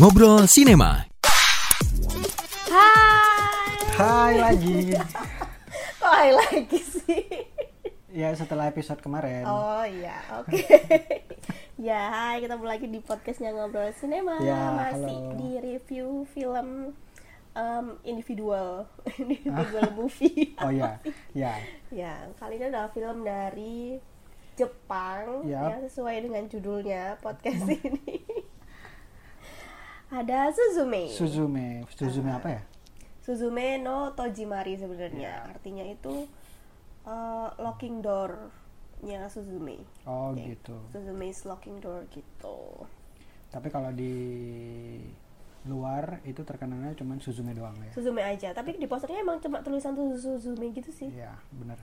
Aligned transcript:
Ngobrol 0.00 0.48
Sinema. 0.48 1.04
Hai. 2.72 3.76
Hai 3.94 4.32
lagi. 4.40 4.96
Kok 6.00 6.12
hai 6.16 6.30
lagi 6.32 6.80
sih? 6.80 7.24
Ya 8.10 8.32
setelah 8.34 8.66
episode 8.72 8.98
kemarin. 9.04 9.44
Oh 9.44 9.84
iya, 9.84 10.18
oke. 10.40 10.56
ya, 11.90 12.00
hai, 12.10 12.42
kita 12.42 12.58
mulai 12.58 12.80
lagi 12.80 12.88
di 12.88 12.98
podcastnya 13.04 13.54
Ngobrol 13.54 13.94
Sinema. 13.94 14.40
Ya, 14.42 14.74
Masih 14.74 15.20
halo. 15.20 15.36
di 15.38 15.50
review 15.60 16.24
film 16.32 16.96
um, 17.54 17.86
individual, 18.02 18.86
individual 19.18 19.88
movie. 19.94 20.54
Oh 20.58 20.70
ya, 20.70 20.98
ya. 21.38 21.54
ya, 21.90 22.12
kali 22.38 22.58
ini 22.58 22.66
adalah 22.70 22.90
film 22.90 23.22
dari 23.22 23.98
Jepang 24.60 25.48
Yap. 25.48 25.72
ya 25.72 25.76
sesuai 25.88 26.28
dengan 26.28 26.44
judulnya 26.44 27.16
podcast 27.24 27.64
ini. 27.80 28.20
Ada 30.10 30.50
Suzume. 30.50 31.06
Suzume, 31.08 31.86
Suzume 31.94 32.30
apa 32.34 32.48
ya? 32.50 32.62
Suzume 33.22 33.78
no 33.78 34.10
Tojimari 34.12 34.74
sebenarnya. 34.74 35.46
Artinya 35.48 35.86
itu 35.86 36.26
uh, 37.06 37.48
locking 37.56 38.02
door-nya 38.02 39.30
Suzume. 39.30 39.80
Oh 40.04 40.34
Oke. 40.34 40.58
gitu. 40.58 40.74
Suzume's 40.90 41.46
locking 41.46 41.78
door 41.78 42.02
gitu. 42.10 42.58
Tapi 43.54 43.70
kalau 43.70 43.94
di 43.94 44.14
luar 45.68 46.24
itu 46.26 46.40
terkenalnya 46.42 46.96
cuma 46.98 47.14
Suzume 47.22 47.54
doang 47.54 47.76
ya. 47.78 47.92
Suzume 47.94 48.24
aja, 48.24 48.50
tapi 48.50 48.80
di 48.80 48.90
posternya 48.90 49.22
emang 49.22 49.38
cuma 49.38 49.62
tulisan 49.62 49.94
tuh 49.94 50.16
Suzume 50.18 50.74
gitu 50.74 50.90
sih. 50.90 51.06
Iya, 51.12 51.38
benar. 51.54 51.78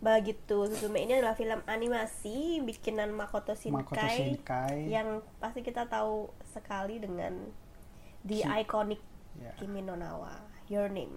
Begitu. 0.00 0.64
Suzume 0.66 1.04
ini 1.04 1.20
adalah 1.20 1.36
film 1.36 1.60
animasi 1.64 2.64
bikinan 2.64 3.12
Makoto 3.12 3.52
Shinkai, 3.52 3.76
Makoto 3.76 4.06
Shinkai. 4.08 4.88
yang 4.88 5.20
pasti 5.36 5.60
kita 5.60 5.84
tahu 5.84 6.32
sekali 6.48 6.96
dengan 6.96 7.52
the 8.24 8.40
Ki- 8.40 8.64
iconic 8.64 9.00
Ya. 9.38 9.54
Kimi 9.56 9.80
no 9.80 9.94
Nawa, 9.94 10.36
Your 10.66 10.90
Name. 10.90 11.14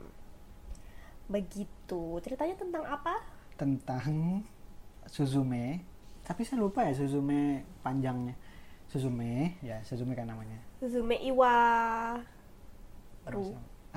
Begitu. 1.28 2.22
Ceritanya 2.22 2.56
tentang 2.56 2.86
apa? 2.86 3.20
Tentang 3.58 4.44
Suzume. 5.10 5.82
Tapi 6.24 6.46
saya 6.46 6.62
lupa 6.62 6.86
ya 6.86 6.94
Suzume 6.94 7.66
panjangnya. 7.82 8.38
Suzume, 8.88 9.58
ya 9.60 9.82
Suzume 9.84 10.14
kan 10.14 10.30
namanya. 10.30 10.62
Suzume 10.78 11.18
Iwa 11.20 11.56
Ru. 13.28 13.56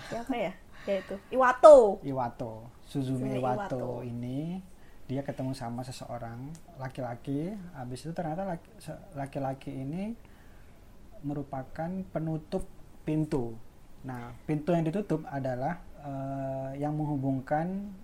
Siapa 0.09 0.35
ya? 0.35 0.53
Ya 0.87 0.95
itu. 1.03 1.15
Iwato. 1.31 2.01
Iwato. 2.03 2.53
Suzume 2.87 3.27
Suzume 3.27 3.39
Iwato, 3.39 3.77
Iwato. 3.77 4.07
ini 4.07 4.63
dia 5.07 5.23
ketemu 5.23 5.55
sama 5.55 5.87
seseorang 5.87 6.51
laki-laki. 6.83 7.55
Habis 7.79 8.07
itu 8.07 8.13
ternyata 8.13 8.59
laki-laki 9.15 9.71
ini 9.71 10.15
merupakan 11.23 11.91
penutup 12.11 12.67
pintu. 13.07 13.55
Nah, 14.03 14.35
pintu 14.47 14.75
yang 14.75 14.87
ditutup 14.87 15.23
adalah 15.31 15.79
eh, 16.03 16.83
yang 16.83 16.99
menghubungkan 16.99 17.95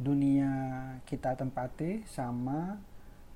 dunia 0.00 0.52
kita 1.04 1.36
tempati 1.36 2.04
sama 2.08 2.80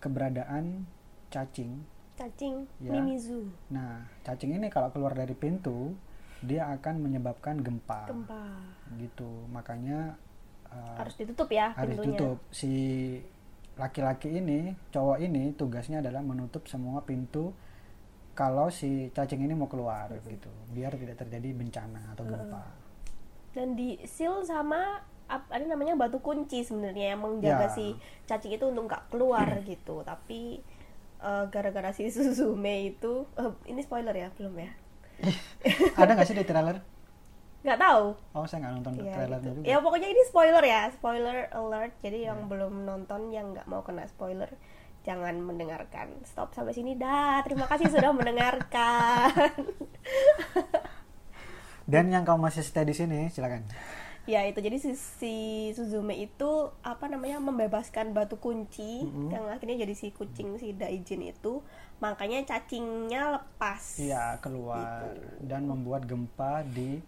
keberadaan 0.00 0.88
cacing. 1.28 1.84
Cacing 2.16 2.68
Ya. 2.80 2.92
Mimizu. 2.94 3.48
Nah, 3.72 4.06
cacing 4.22 4.56
ini 4.56 4.68
kalau 4.68 4.88
keluar 4.92 5.12
dari 5.12 5.34
pintu, 5.34 5.96
dia 6.44 6.68
akan 6.72 7.00
menyebabkan 7.00 7.60
gempa. 7.64 8.08
Gempa. 8.08 8.44
Gitu. 9.00 9.28
Makanya 9.52 10.16
eh, 10.74 10.96
Harus 10.96 11.14
ditutup 11.14 11.46
ya 11.48 11.70
harus 11.72 11.94
pintunya. 11.94 12.18
tutup 12.18 12.38
si 12.50 12.72
laki-laki 13.74 14.30
ini 14.32 14.58
cowok 14.88 15.18
ini 15.18 15.50
tugasnya 15.52 15.98
adalah 15.98 16.20
menutup 16.20 16.66
semua 16.66 17.02
pintu 17.02 17.50
kalau 18.32 18.66
si 18.68 18.90
cacing 19.10 19.40
ini 19.40 19.52
mau 19.52 19.66
keluar 19.66 20.10
gitu 20.20 20.46
biar 20.68 20.94
tidak 20.94 21.16
terjadi 21.16 21.48
bencana 21.52 22.02
atau 22.10 22.24
gempa 22.24 22.62
Dan 23.50 23.74
di 23.74 23.94
seal 24.04 24.42
sama 24.42 24.98
ada 25.24 25.64
namanya 25.64 25.94
batu 25.94 26.18
kunci 26.18 26.60
sebenarnya 26.60 27.14
yang 27.14 27.20
menjaga 27.20 27.64
Ya. 27.64 27.70
si 27.70 27.86
cacing 28.24 28.52
itu 28.52 28.66
untuk 28.66 28.84
nggak 28.84 29.08
keluar 29.08 29.46
gitu. 29.62 30.02
Tapi 30.02 30.58
eh, 31.20 31.44
gara-gara 31.48 31.90
si 31.90 32.10
Suzume 32.12 32.84
itu 32.84 33.22
eh, 33.34 33.52
ini 33.64 33.78
spoiler 33.80 34.10
ya 34.12 34.28
belum 34.32 34.54
ya? 34.56 34.70
ada 35.94 36.10
nggak 36.12 36.26
sih 36.26 36.34
di 36.34 36.42
trailer 36.42 36.82
Nggak 37.64 37.80
tahu. 37.80 38.06
oh 38.30 38.44
saya 38.44 38.58
nggak 38.60 38.74
nonton 38.74 38.92
Ya, 38.98 39.14
trailernya 39.14 39.40
gitu. 39.42 39.56
juga 39.56 39.66
ya 39.66 39.76
pokoknya 39.80 40.08
ini 40.08 40.22
spoiler 40.22 40.60
ya, 40.62 40.82
spoiler 40.90 41.36
alert. 41.50 41.92
Jadi 41.98 42.18
yang 42.22 42.44
belum 42.44 42.84
nonton 42.84 43.20
yang 43.28 43.50
nggak 43.50 43.64
mau 43.64 43.80
kena 43.80 44.04
spoiler 44.04 44.52
jangan 45.02 45.36
mendengarkan. 45.38 46.12
Stop 46.22 46.52
sampai 46.52 46.72
sini 46.72 46.92
dah. 46.94 47.40
Terima 47.40 47.64
kasih 47.64 47.88
sudah 47.88 48.12
mendengarkan. 48.16 49.32
dan 51.84 52.08
yang 52.08 52.24
kamu 52.24 52.40
masih 52.42 52.60
stay 52.60 52.80
di 52.82 52.92
sini 52.92 53.28
silakan 53.28 53.60
ya 54.24 54.40
itu 54.40 54.56
jadi 54.56 54.80
si, 54.80 54.96
si 54.96 55.34
Suzume 55.76 56.16
itu 56.16 56.48
apa 56.80 57.12
namanya 57.12 57.36
membebaskan 57.38 58.16
batu 58.16 58.40
kunci 58.40 59.04
Mm-mm. 59.04 59.28
yang 59.28 59.44
akhirnya 59.52 59.84
jadi 59.84 59.92
si 59.92 60.08
kucing 60.08 60.56
si 60.56 60.72
Daijin 60.72 61.20
itu 61.22 61.60
makanya 62.00 62.40
cacingnya 62.46 63.36
lepas. 63.36 64.00
iya 64.00 64.40
keluar 64.40 65.12
Gitu. 65.12 65.44
dan 65.44 65.68
membuat 65.68 66.08
gempa 66.08 66.64
di 66.64 67.04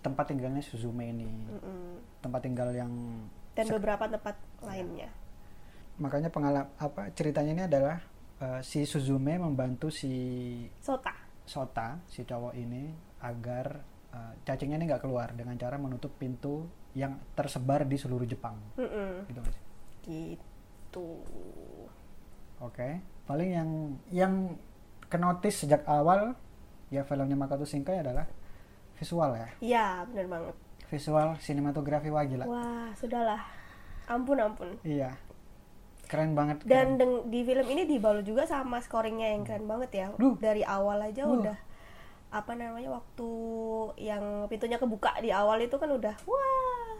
tempat 0.00 0.32
tinggalnya 0.32 0.60
Suzume 0.60 1.08
ini 1.08 1.28
Mm-mm. 1.46 2.00
tempat 2.20 2.40
tinggal 2.40 2.72
yang 2.72 2.90
Dan 3.52 3.66
beberapa 3.70 4.08
tempat 4.08 4.36
lainnya. 4.64 5.10
makanya 6.00 6.32
pengalaman 6.32 6.72
apa 6.80 7.12
ceritanya 7.12 7.52
ini 7.52 7.64
adalah 7.68 8.00
eh, 8.40 8.60
si 8.64 8.88
Suzume 8.88 9.36
membantu 9.36 9.92
si 9.92 10.12
Sota. 10.80 11.12
Sota 11.44 12.00
si 12.08 12.24
cowok 12.24 12.56
ini 12.56 12.88
agar 13.20 13.84
uh, 14.16 14.32
cacingnya 14.48 14.80
ini 14.80 14.88
nggak 14.88 15.04
keluar 15.04 15.36
dengan 15.36 15.52
cara 15.60 15.76
menutup 15.76 16.08
pintu 16.16 16.64
yang 16.96 17.20
tersebar 17.36 17.84
di 17.84 18.00
seluruh 18.00 18.24
Jepang 18.24 18.56
Mm-mm. 18.80 19.28
gitu? 19.28 19.40
Gitu. 20.00 21.08
oke 22.58 22.88
paling 23.28 23.50
yang 23.52 23.70
yang 24.08 24.34
kenotis 25.06 25.62
sejak 25.62 25.84
awal 25.84 26.32
ya 26.88 27.04
filmnya 27.04 27.36
Makoto 27.36 27.62
Shinkai 27.62 28.00
adalah 28.00 28.24
visual 29.00 29.30
ya 29.32 29.48
Ya 29.58 29.86
benar 30.06 30.26
banget. 30.28 30.54
visual 30.86 31.28
sinematografi 31.38 32.08
wah 32.08 32.22
gila 32.22 32.44
Wah 32.44 32.92
sudahlah. 32.92 33.40
Ampun 34.04 34.36
ampun. 34.36 34.76
iya 34.82 35.16
keren 36.04 36.34
banget 36.34 36.60
Dan 36.62 36.68
keren. 36.68 36.90
deng- 36.98 37.24
di 37.26 37.40
film 37.40 37.66
ini 37.66 37.86
dibalut 37.86 38.22
juga 38.22 38.42
sama 38.42 38.76
scoringnya 38.78 39.30
yang 39.30 39.42
keren 39.42 39.64
banget 39.64 39.90
ya. 39.94 40.06
Duh. 40.12 40.34
Dari 40.36 40.60
awal 40.60 41.00
aja 41.00 41.24
Wah. 41.24 41.38
udah 41.38 41.58
apa 42.30 42.52
namanya 42.52 42.90
waktu 42.92 43.30
yang 43.98 44.22
pintunya 44.46 44.76
kebuka 44.76 45.18
di 45.18 45.30
awal 45.30 45.58
itu 45.58 45.74
kan 45.74 45.88
udah 45.88 46.14
wah 46.24 46.94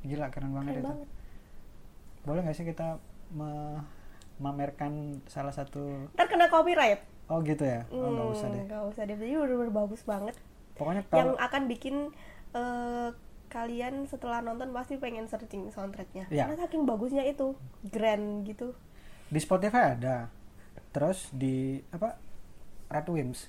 gila 0.00 0.26
keren 0.28 0.50
banget 0.52 0.68
keren 0.68 0.78
itu 0.78 0.88
banget. 0.88 1.08
boleh 2.22 2.40
nggak 2.40 2.54
sih 2.54 2.62
kita 2.64 2.98
me- 3.30 3.82
memamerkan 4.36 4.92
salah 5.26 5.50
satu 5.50 6.10
Ntar 6.12 6.26
kena 6.26 6.46
copyright. 6.46 7.02
oh 7.26 7.38
gitu 7.40 7.62
ya 7.62 7.82
oh 7.88 8.10
nggak 8.10 8.22
Hmm, 8.24 8.34
usah 8.34 8.46
deh 8.48 8.62
nggak 8.64 8.82
usah 8.88 9.02
deh. 9.04 9.16
Jadi 9.16 9.34
udah 9.36 9.70
bagus 9.72 10.02
banget. 10.02 10.34
Pokoknya 10.82 11.02
Yang 11.14 11.32
akan 11.38 11.62
bikin 11.70 11.96
eh, 12.52 13.08
kalian 13.46 14.08
setelah 14.08 14.42
nonton 14.42 14.72
pasti 14.72 14.96
pengen 14.98 15.28
searching 15.30 15.70
soundtracknya. 15.70 16.26
Iya. 16.26 16.50
Karena 16.50 16.66
saking 16.66 16.82
bagusnya 16.82 17.22
itu, 17.22 17.54
grand 17.86 18.42
gitu. 18.42 18.74
di 19.32 19.40
Spotify 19.40 19.96
ada 19.96 20.28
terus 20.92 21.32
di 21.32 21.80
apa 21.88 22.20
Red 22.92 23.08
Wimps 23.08 23.48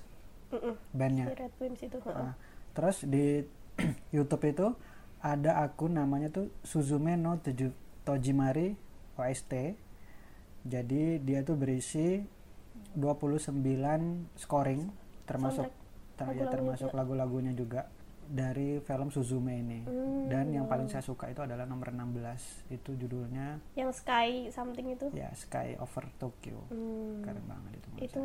Mm-mm. 0.55 0.79
bandnya 0.95 1.27
Si 1.27 1.35
Red 1.35 1.55
Wimps 1.59 1.81
itu. 1.83 1.97
Nah, 2.07 2.39
terus 2.71 3.03
di 3.03 3.43
YouTube 4.15 4.47
itu 4.47 4.71
ada 5.19 5.59
akun 5.59 5.99
namanya 5.99 6.31
tuh 6.31 6.47
Suzume 6.63 7.19
no 7.19 7.35
Toju- 7.43 7.75
Tojimari 8.07 8.79
OST 9.19 9.75
jadi 10.63 11.19
dia 11.19 11.43
tuh 11.43 11.59
berisi 11.59 12.23
29 12.95 13.59
scoring 14.39 14.87
termasuk 15.27 15.67
Soundtrack. 15.67 15.82
Ter- 16.13 16.25
ya, 16.27 16.45
Lagu-lagunya 16.45 16.49
termasuk 16.49 16.89
lagu-lagunya 16.91 17.53
juga 17.53 17.81
dari 18.23 18.79
film 18.79 19.09
Suzume 19.09 19.57
ini 19.57 19.83
Hmm. 19.83 20.25
dan 20.25 20.47
yang 20.49 20.65
paling 20.65 20.87
saya 20.87 21.01
suka 21.01 21.27
itu 21.27 21.39
adalah 21.39 21.63
nomor 21.63 21.91
16 21.91 22.39
itu 22.69 22.95
judulnya 22.95 23.59
Yang 23.73 23.99
Sky 23.99 24.47
something 24.49 24.87
itu. 24.89 25.11
ya 25.11 25.27
Sky 25.33 25.75
Over 25.75 26.07
Tokyo 26.15 26.63
Hmm. 26.67 27.19
keren 27.19 27.43
banget 27.43 27.71
itu 27.75 27.87
Itu 28.01 28.23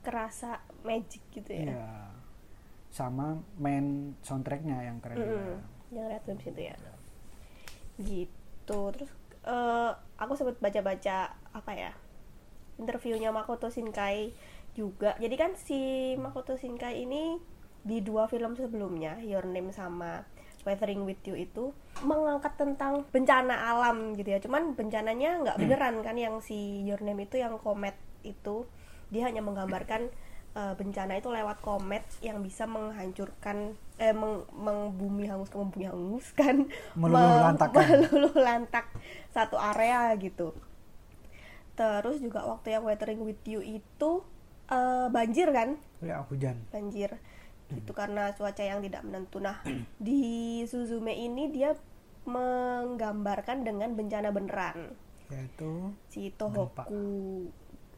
kerasa 0.00 0.60
magic 0.82 1.24
gitu 1.30 1.50
saya. 1.50 1.60
ya. 1.60 1.72
Iya. 1.72 1.90
sama 2.88 3.26
main 3.56 4.14
soundtracknya 4.22 4.78
yang 4.84 5.02
keren. 5.02 5.18
Mm-mm. 5.18 5.58
Yang 5.90 6.06
Red 6.06 6.24
Wimps 6.24 6.46
itu 6.46 6.60
ya. 6.62 6.76
Gitu. 7.96 8.80
Terus 8.92 9.10
eh, 9.42 9.90
aku 10.14 10.32
sempat 10.34 10.56
baca-baca 10.56 11.16
apa 11.34 11.72
ya? 11.74 11.90
Interviewnya 12.74 13.28
Makoto 13.28 13.66
Shinkai 13.66 14.30
juga. 14.74 15.14
Jadi 15.16 15.34
kan 15.34 15.54
si 15.54 15.80
Makoto 16.14 16.54
Shinkai 16.54 17.02
ini 17.02 17.38
di 17.80 18.00
dua 18.00 18.26
film 18.26 18.54
sebelumnya, 18.54 19.16
Your 19.20 19.46
Name 19.46 19.70
sama 19.70 20.26
Weathering 20.64 21.04
with 21.04 21.20
You 21.22 21.36
itu 21.36 21.70
mengangkat 22.00 22.56
tentang 22.56 23.04
bencana 23.08 23.52
alam 23.70 24.16
gitu 24.16 24.32
ya. 24.32 24.40
Cuman 24.40 24.72
bencananya 24.72 25.40
nggak 25.40 25.56
beneran 25.60 26.00
kan 26.00 26.16
yang 26.16 26.40
si 26.40 26.82
Your 26.82 27.00
Name 27.00 27.22
itu 27.22 27.36
yang 27.36 27.60
komet 27.60 27.94
itu 28.24 28.64
dia 29.12 29.28
hanya 29.28 29.44
menggambarkan 29.44 30.08
eh, 30.54 30.74
bencana 30.74 31.20
itu 31.20 31.28
lewat 31.28 31.60
komet 31.60 32.00
yang 32.24 32.40
bisa 32.40 32.64
menghancurkan 32.64 33.76
eh 34.00 34.10
meng, 34.10 34.48
mengbumi 34.50 35.28
hanguskan 35.28 35.68
membumi 35.68 35.86
hanguskan 35.86 36.54
Meluluh 36.98 37.20
meng- 37.20 37.44
lantakan. 37.52 37.86
meluluh 38.00 38.34
lantak 38.34 38.86
satu 39.30 39.54
area 39.54 40.10
gitu 40.16 40.56
terus 41.74 42.22
juga 42.22 42.46
waktu 42.46 42.74
yang 42.74 42.86
weathering 42.86 43.22
with 43.22 43.42
you 43.44 43.58
itu 43.58 44.22
eh, 44.70 45.06
banjir 45.10 45.48
kan? 45.50 45.76
Ya 46.00 46.24
hujan. 46.28 46.56
Banjir. 46.70 47.16
Itu 47.72 47.92
karena 47.96 48.32
cuaca 48.36 48.62
yang 48.62 48.84
tidak 48.84 49.02
menentu. 49.04 49.40
Nah 49.40 49.60
di 50.06 50.62
Suzume 50.68 51.12
ini 51.16 51.50
dia 51.50 51.74
menggambarkan 52.24 53.64
dengan 53.64 53.92
bencana 53.96 54.32
beneran. 54.32 54.96
Yaitu 55.32 55.92
si 56.12 56.32
Tohoku 56.36 57.48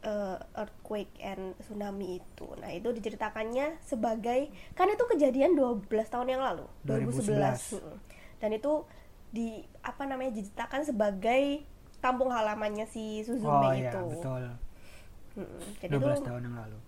eh, 0.02 0.38
earthquake 0.54 1.14
and 1.22 1.58
tsunami 1.62 2.22
itu. 2.22 2.46
Nah 2.58 2.70
itu 2.74 2.90
diceritakannya 2.94 3.82
sebagai 3.82 4.50
kan 4.78 4.90
itu 4.90 5.04
kejadian 5.06 5.58
12 5.58 5.86
tahun 5.90 6.28
yang 6.30 6.42
lalu 6.42 6.66
2011. 6.86 7.78
Mm. 7.78 7.96
dan 8.36 8.52
itu 8.52 8.84
di 9.32 9.64
apa 9.80 10.04
namanya 10.04 10.36
diceritakan 10.36 10.84
sebagai 10.84 11.64
kampung 12.00 12.30
halamannya 12.30 12.86
si 12.86 13.24
Suzume 13.24 13.50
oh 13.50 13.72
iya 13.74 13.90
itu. 13.90 14.02
betul 14.12 14.42
Mm. 15.36 15.60
jadi 15.84 15.92
12 16.00 16.00
itu 16.00 16.24
tahun 16.24 16.42
yang 16.48 16.56
lalu. 16.56 16.78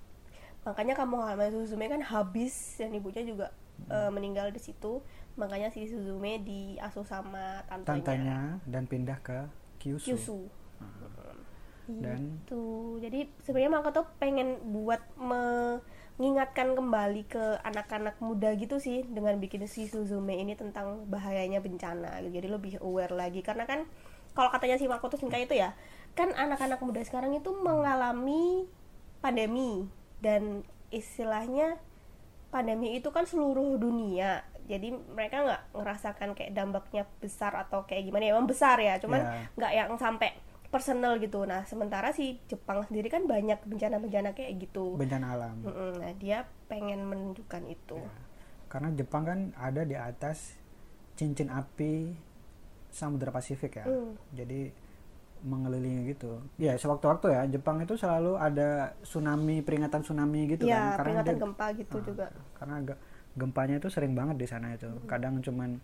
Makanya 0.64 0.94
kampung 0.96 1.20
halaman 1.24 1.52
Suzume 1.52 1.86
kan 1.88 2.00
habis 2.00 2.76
dan 2.80 2.92
ibunya 2.92 3.22
juga 3.24 3.52
eh, 3.88 4.10
meninggal 4.10 4.50
di 4.50 4.60
situ. 4.60 5.04
Makanya 5.38 5.70
si 5.70 5.86
Suzume 5.86 6.42
diasuh 6.42 7.06
sama 7.06 7.62
tantenya, 7.70 7.86
tantanya 7.86 8.38
dan 8.66 8.84
pindah 8.90 9.18
ke 9.22 9.38
Kyushu, 9.78 10.16
Kyushu. 10.18 10.40
Dan- 11.88 12.36
itu 12.44 12.64
jadi 13.00 13.24
sebenarnya 13.40 13.72
Makoto 13.72 14.04
pengen 14.20 14.60
buat 14.76 15.00
mengingatkan 15.16 16.76
kembali 16.76 17.24
ke 17.24 17.64
anak-anak 17.64 18.20
muda 18.20 18.52
gitu 18.60 18.76
sih 18.76 19.08
dengan 19.08 19.40
bikin 19.40 19.64
si 19.64 19.88
Suzume 19.88 20.36
ini 20.36 20.52
tentang 20.52 21.08
bahayanya 21.08 21.64
bencana 21.64 22.20
gitu. 22.28 22.44
jadi 22.44 22.48
lebih 22.52 22.72
aware 22.84 23.16
lagi. 23.16 23.40
Karena 23.40 23.64
kan 23.64 23.88
kalau 24.36 24.52
katanya 24.52 24.76
si 24.76 24.84
Makoto 24.84 25.16
Shinkai 25.16 25.48
itu 25.48 25.56
ya 25.56 25.72
kan 26.18 26.34
anak-anak 26.34 26.82
muda 26.82 26.98
sekarang 27.00 27.30
itu 27.32 27.54
mengalami 27.54 28.66
pandemi 29.18 29.86
dan 30.18 30.66
istilahnya 30.90 31.78
pandemi 32.50 32.98
itu 32.98 33.06
kan 33.08 33.22
seluruh 33.22 33.78
dunia 33.78 34.42
jadi 34.66 34.92
mereka 35.14 35.46
nggak 35.46 35.62
ngerasakan 35.72 36.34
kayak 36.34 36.52
dampaknya 36.52 37.06
besar 37.18 37.54
atau 37.54 37.86
kayak 37.86 38.04
gimana 38.04 38.26
ya 38.26 38.32
emang 38.34 38.50
besar 38.50 38.76
ya 38.76 38.98
cuman 38.98 39.20
Ya. 39.20 39.32
nggak 39.54 39.72
yang 39.72 39.90
sampai 39.94 40.34
personal 40.68 41.16
gitu 41.16 41.44
nah 41.44 41.64
sementara 41.64 42.12
si 42.12 42.36
Jepang 42.44 42.84
sendiri 42.84 43.08
kan 43.08 43.24
banyak 43.24 43.56
bencana-bencana 43.64 44.34
kayak 44.34 44.60
gitu 44.60 44.98
bencana 44.98 45.32
alam 45.32 45.56
Mm-mm, 45.64 45.92
nah 45.96 46.12
dia 46.14 46.44
pengen 46.66 47.06
menunjukkan 47.06 47.62
itu 47.64 47.96
Ya. 47.96 48.12
karena 48.68 48.88
Jepang 48.92 49.24
kan 49.24 49.38
ada 49.56 49.86
di 49.86 49.96
atas 49.96 50.58
cincin 51.14 51.48
api 51.48 52.12
Samudra 52.88 53.30
Pasifik 53.30 53.80
ya 53.80 53.84
Hmm. 53.86 54.16
jadi 54.32 54.72
mengelilingi 55.40 56.10
gitu. 56.10 56.42
Ya 56.56 56.74
sewaktu-waktu 56.74 57.26
ya 57.28 57.42
Jepang 57.48 57.78
itu 57.78 57.94
selalu 57.94 58.34
ada 58.34 58.92
tsunami 59.00 59.60
peringatan 59.60 60.00
tsunami 60.00 60.48
gitu 60.48 60.64
ya 60.64 60.94
kan. 60.94 61.04
Peringatan 61.04 61.32
dia- 61.32 61.42
gempa 61.42 61.66
gitu 61.72 61.96
Ah, 61.96 62.04
juga. 62.04 62.26
karena 62.54 62.76
ge- 62.84 63.00
gempanya 63.34 63.74
itu 63.76 63.88
sering 63.88 64.12
banget 64.12 64.36
di 64.36 64.46
sana 64.46 64.72
itu. 64.72 64.86
Hmm. 64.86 65.06
kadang 65.06 65.38
cuman 65.38 65.78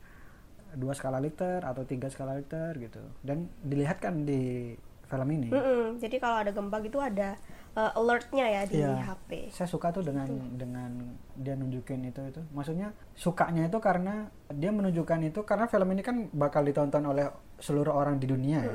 dua 0.74 0.90
skala 0.90 1.18
Richter 1.18 1.60
atau 1.60 1.82
tiga 1.82 2.08
skala 2.08 2.34
Richter 2.34 2.74
gitu. 2.76 2.98
Dan 3.20 3.46
dilihat 3.60 3.98
kan 3.98 4.22
di 4.22 4.74
film 5.04 5.28
ini. 5.30 5.48
Mm-mm, 5.48 5.96
jadi 5.96 6.16
kalau 6.16 6.36
ada 6.38 6.50
gempa 6.50 6.80
gitu 6.80 6.96
ada 6.96 7.36
uh, 7.72 7.92
alertnya 7.94 8.46
ya 8.48 8.62
di 8.64 8.80
Iya. 8.80 9.04
HP 9.04 9.52
saya 9.52 9.68
suka 9.68 9.92
tuh 9.92 10.00
dengan 10.00 10.26
dengan 10.50 10.90
dia 11.32 11.54
nunjukin 11.54 12.02
itu 12.02 12.18
itu. 12.24 12.40
Maksudnya 12.50 12.90
sukanya 13.14 13.68
itu 13.68 13.78
karena 13.78 14.26
dia 14.48 14.72
menunjukkan 14.72 15.20
itu 15.24 15.40
karena 15.42 15.68
film 15.68 15.86
ini 15.88 16.02
kan 16.02 16.26
bakal 16.32 16.62
ditonton 16.62 17.04
oleh 17.04 17.28
seluruh 17.56 17.92
orang 17.92 18.16
di 18.16 18.26
dunia 18.26 18.58
ya 18.60 18.74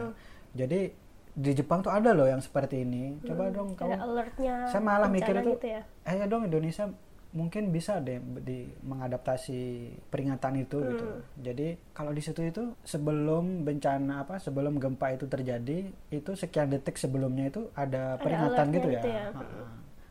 jadi 0.52 0.92
di 1.32 1.52
Jepang 1.54 1.80
tuh 1.80 1.90
ada 1.90 2.12
loh 2.12 2.26
yang 2.26 2.40
seperti 2.40 2.84
ini 2.84 3.16
coba 3.24 3.48
dong 3.50 3.74
kamu 3.74 3.94
ada 3.94 4.04
alertnya 4.04 4.56
saya 4.68 4.82
malah 4.82 5.08
mikir 5.08 5.34
itu 5.36 5.56
gitu 5.56 5.68
ya 5.70 5.82
eh 6.04 6.16
ya 6.16 6.26
dong 6.26 6.46
Indonesia 6.46 6.90
mungkin 7.30 7.70
bisa 7.70 8.02
deh 8.02 8.18
di 8.42 8.66
mengadaptasi 8.82 9.62
peringatan 10.10 10.54
itu 10.60 10.82
gitu 10.82 11.06
Hmm. 11.06 11.22
jadi 11.38 11.78
kalau 11.92 12.10
di 12.10 12.20
situ 12.20 12.42
itu 12.42 12.74
sebelum 12.82 13.62
bencana 13.62 14.26
apa 14.26 14.42
sebelum 14.42 14.78
gempa 14.78 15.14
itu 15.14 15.26
terjadi 15.26 15.80
itu 16.10 16.32
sekian 16.34 16.68
detik 16.68 16.98
sebelumnya 16.98 17.48
itu 17.48 17.70
ada 17.72 18.18
Ada 18.18 18.22
peringatan 18.22 18.50
alertnya 18.66 18.76
gitu 18.76 18.88
ya, 18.90 18.98
gitu 18.98 19.10
ya. 19.10 19.26
Ha-ha. 19.30 19.66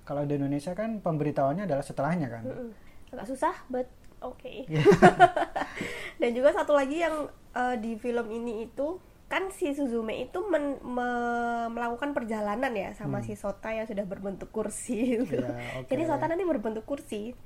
kalau 0.05 0.23
di 0.25 0.35
Indonesia 0.35 0.73
kan 0.73 0.91
pemberitahuannya 0.99 1.65
adalah 1.67 1.83
setelahnya 1.83 2.29
kan 2.31 2.43
Mm-mm. 2.47 2.71
agak 3.11 3.27
susah 3.27 3.55
but 3.67 3.91
oke 4.21 4.47
Iya. 4.71 4.87
dan 6.23 6.31
juga 6.31 6.55
satu 6.55 6.73
lagi 6.73 7.03
yang 7.03 7.27
uh, 7.53 7.75
di 7.75 7.95
film 7.97 8.31
ini 8.31 8.65
itu 8.65 9.03
kan 9.29 9.53
si 9.53 9.77
Suzume 9.77 10.17
itu 10.19 10.41
men- 10.49 10.81
me- 10.81 11.69
melakukan 11.69 12.17
perjalanan 12.17 12.73
ya 12.73 12.97
sama 12.97 13.21
si 13.21 13.37
Sota 13.37 13.69
yang 13.71 13.85
sudah 13.85 14.03
berbentuk 14.03 14.49
kursi. 14.49 15.21
Hmm. 15.21 15.29
Iya, 15.29 15.49
oke. 15.79 15.89
Jadi 15.89 16.03
Sota 16.03 16.25
nanti 16.27 16.43
berbentuk 16.43 16.85
kursi 16.85 17.37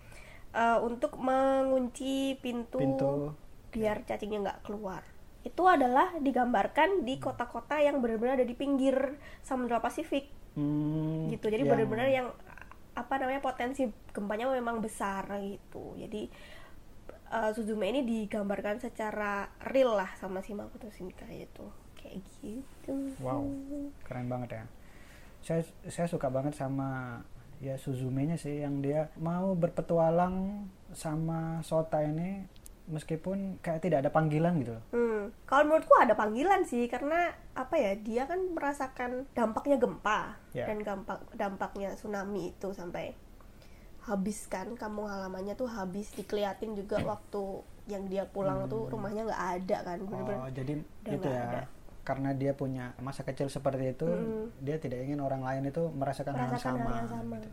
uh, 0.52 0.78
untuk 0.80 1.18
mengunci 1.18 2.38
pintu, 2.38 2.78
Pintu. 2.78 3.34
biar 3.70 4.06
cacingnya 4.06 4.38
nggak 4.42 4.60
keluar. 4.62 5.02
Itu 5.42 5.66
adalah 5.66 6.14
digambarkan 6.16 7.02
di 7.02 7.18
kota-kota 7.18 7.82
yang 7.82 7.98
benar-benar 7.98 8.38
ada 8.38 8.46
di 8.46 8.54
pinggir 8.54 9.18
Samudra 9.42 9.82
Pasifik 9.82 10.30
Hmm, 10.52 11.32
gitu 11.32 11.48
jadi 11.48 11.64
yang- 11.64 11.72
benar-benar 11.72 12.08
yang 12.08 12.28
apa 12.92 13.16
namanya 13.16 13.40
potensi 13.40 13.88
gempanya 14.12 14.52
memang 14.52 14.78
besar 14.78 15.24
gitu 15.40 15.96
jadi 15.96 16.28
uh, 17.32 17.50
Suzume 17.50 17.88
ini 17.88 18.04
digambarkan 18.04 18.78
secara 18.78 19.48
real 19.72 19.96
lah 19.96 20.12
sama 20.20 20.44
si 20.44 20.52
Makoto 20.52 20.92
Shinkai 20.92 21.48
itu 21.48 21.66
kayak 21.96 22.20
gitu 22.44 22.94
wow 23.18 23.42
keren 24.04 24.28
banget 24.28 24.60
ya 24.60 24.64
saya 25.42 25.62
saya 25.90 26.06
suka 26.06 26.30
banget 26.30 26.54
sama 26.54 27.18
ya 27.58 27.74
Suzume-nya 27.78 28.34
sih 28.36 28.62
yang 28.62 28.78
dia 28.78 29.10
mau 29.18 29.54
berpetualang 29.54 30.66
sama 30.92 31.62
Sota 31.62 32.02
ini 32.02 32.46
meskipun 32.90 33.62
kayak 33.62 33.78
tidak 33.86 33.98
ada 34.02 34.10
panggilan 34.10 34.58
gitu 34.58 34.74
loh. 34.74 34.84
Hmm, 34.90 35.22
kalau 35.46 35.70
menurutku 35.70 35.94
ada 36.02 36.18
panggilan 36.18 36.66
sih 36.66 36.90
karena 36.90 37.30
apa 37.54 37.78
ya 37.78 37.94
dia 37.94 38.26
kan 38.26 38.42
merasakan 38.50 39.30
dampaknya 39.32 39.78
gempa 39.78 40.34
Ya. 40.52 40.66
dan 40.66 40.82
dampak 40.82 41.22
dampaknya 41.38 41.94
tsunami 41.94 42.50
itu 42.52 42.74
sampai 42.74 43.14
habis 44.02 44.46
kan 44.46 44.74
kampung 44.74 45.06
halamannya 45.06 45.54
tuh 45.54 45.66
habis 45.66 46.10
dikeliatin 46.10 46.74
juga 46.74 46.98
waktu 47.00 47.42
yang 47.84 48.06
dia 48.06 48.22
pulang 48.24 48.66
tuh 48.66 48.86
rumahnya 48.88 49.26
nggak 49.26 49.44
ada 49.58 49.76
kan 49.84 49.98
bener-bener 50.00 50.38
Hmm. 50.38 50.44
Oh, 50.44 50.50
jadi 50.52 50.72
itu 51.08 51.28
ya. 51.28 51.42
ada. 51.44 51.62
Karena 52.02 52.30
dia 52.32 52.50
punya 52.52 52.90
masa 52.98 53.22
kecil 53.22 53.46
seperti 53.46 53.94
itu, 53.94 54.06
Mm. 54.06 54.46
dia 54.58 54.74
tidak 54.76 54.98
ingin 55.00 55.18
orang 55.18 55.38
lain 55.38 55.70
itu 55.70 55.86
merasakan, 55.88 56.34
hal 56.34 56.40
yang 56.40 56.50
Merasakan 56.50 56.74
hal 56.74 56.82
sama. 56.82 56.96
yang 56.96 57.08
sama. 57.08 57.34
gitu. 57.38 57.50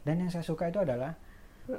Dan 0.00 0.14
yang 0.16 0.30
saya 0.30 0.40
suka 0.42 0.64
itu 0.66 0.78
adalah 0.78 1.12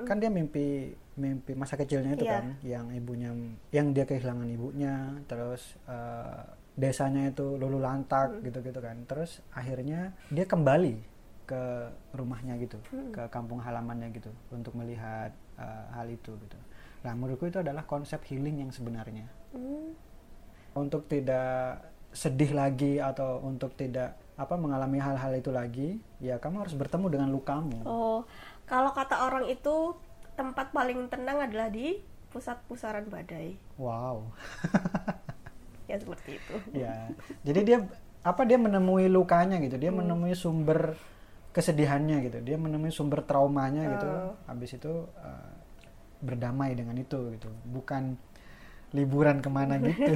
kan 0.06 0.18
dia 0.18 0.30
mimpi 0.30 0.94
mimpi 1.12 1.52
masa 1.52 1.76
kecilnya 1.76 2.14
itu 2.14 2.24
Iya. 2.24 2.32
kan, 2.32 2.46
yang 2.62 2.86
ibunya, 2.92 3.34
yang 3.72 3.92
dia 3.92 4.06
kehilangan 4.06 4.48
ibunya, 4.48 4.96
terus 5.26 5.76
eh, 5.84 6.42
desanya 6.74 7.28
itu 7.28 7.58
lulu 7.58 7.78
lantak 7.78 8.38
Mm. 8.38 8.42
gitu-gitu 8.46 8.80
kan. 8.80 8.98
Terus 9.04 9.42
akhirnya 9.52 10.14
dia 10.28 10.46
kembali 10.46 11.11
ke 11.52 11.64
rumahnya 12.12 12.56
gitu, 12.58 12.80
Mm. 12.88 13.12
ke 13.12 13.24
kampung 13.28 13.60
halamannya 13.60 14.08
gitu, 14.12 14.32
untuk 14.50 14.72
melihat 14.74 15.36
eh, 15.54 15.86
hal 15.92 16.08
itu 16.08 16.32
gitu. 16.32 16.58
Nah, 17.02 17.12
menurutku 17.12 17.46
itu 17.46 17.60
adalah 17.60 17.84
konsep 17.84 18.24
healing 18.26 18.58
yang 18.58 18.72
sebenarnya 18.72 19.28
Hmm. 19.52 19.92
untuk 20.74 21.06
tidak 21.06 21.84
sedih 22.10 22.52
lagi 22.52 22.98
atau 22.98 23.40
untuk 23.42 23.72
tidak 23.74 24.16
apa 24.36 24.56
mengalami 24.56 24.98
hal-hal 24.98 25.32
itu 25.34 25.50
lagi 25.50 25.90
ya 26.20 26.36
kamu 26.36 26.62
harus 26.62 26.74
bertemu 26.74 27.08
dengan 27.10 27.30
lukamu 27.30 27.84
Oh, 27.84 28.24
kalau 28.64 28.90
kata 28.90 29.22
orang 29.22 29.46
itu 29.46 29.94
tempat 30.34 30.72
paling 30.72 31.08
tenang 31.08 31.40
adalah 31.42 31.68
di 31.68 32.00
pusat 32.28 32.58
pusaran 32.66 33.06
badai. 33.06 33.60
wow 33.76 34.24
Ya 35.88 36.00
seperti 36.00 36.40
itu. 36.40 36.56
ya 36.74 37.12
jadi 37.44 37.60
dia 37.62 37.78
apa 38.22 38.42
dia 38.44 38.56
menemui 38.56 39.06
lukanya 39.08 39.60
gitu 39.60 39.76
dia 39.76 39.92
menemui 39.92 40.32
sumber 40.34 40.96
kesedihannya 41.52 42.18
gitu 42.24 42.38
dia 42.42 42.56
menemui 42.56 42.90
sumber 42.90 43.22
traumanya 43.22 43.84
gitu 43.90 44.08
Oh. 44.08 44.34
habis 44.46 44.72
itu 44.72 44.94
eh, 45.18 45.52
berdamai 46.20 46.74
dengan 46.74 46.96
itu 46.96 47.18
gitu 47.34 47.50
bukan 47.66 48.16
liburan 48.92 49.40
ke 49.40 49.48
mana 49.48 49.76
gitu 49.84 50.16